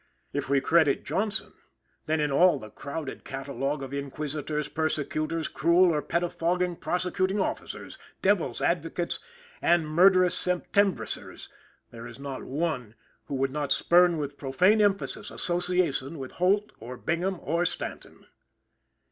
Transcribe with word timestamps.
If 0.33 0.49
we 0.49 0.59
credit 0.61 1.05
Johnson, 1.05 1.53
then 2.07 2.19
in 2.19 2.31
all 2.31 2.57
the 2.57 2.71
crowded 2.71 3.23
catalogue 3.23 3.83
of 3.83 3.93
inquisitors, 3.93 4.67
persecutors, 4.67 5.47
cruel 5.47 5.93
or 5.93 6.01
pettifogging 6.01 6.77
prosecuting 6.81 7.39
officers, 7.39 7.99
devil's 8.23 8.63
advocates 8.63 9.19
and 9.61 9.87
murderous 9.87 10.35
Septembrisers, 10.35 11.49
there 11.91 12.07
is 12.07 12.17
not 12.17 12.41
one 12.43 12.95
who 13.25 13.35
would 13.35 13.51
not 13.51 13.71
spurn 13.71 14.17
with 14.17 14.39
profane 14.39 14.81
emphasis 14.81 15.29
association 15.29 16.17
with 16.17 16.31
Holt 16.31 16.71
or 16.79 16.97
Bingham 16.97 17.37
or 17.39 17.63
Stanton. 17.63 18.25